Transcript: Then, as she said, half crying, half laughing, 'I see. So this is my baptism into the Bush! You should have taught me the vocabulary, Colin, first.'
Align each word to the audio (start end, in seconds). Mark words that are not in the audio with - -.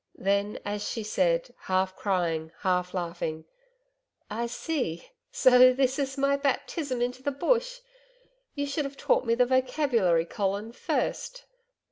Then, 0.17 0.57
as 0.65 0.83
she 0.89 1.03
said, 1.03 1.53
half 1.65 1.95
crying, 1.95 2.51
half 2.61 2.95
laughing, 2.95 3.45
'I 4.31 4.47
see. 4.47 5.11
So 5.31 5.73
this 5.73 5.99
is 5.99 6.17
my 6.17 6.37
baptism 6.37 7.03
into 7.03 7.21
the 7.21 7.29
Bush! 7.29 7.81
You 8.55 8.65
should 8.65 8.85
have 8.85 8.97
taught 8.97 9.25
me 9.27 9.35
the 9.35 9.45
vocabulary, 9.45 10.25
Colin, 10.25 10.71
first.' 10.71 11.45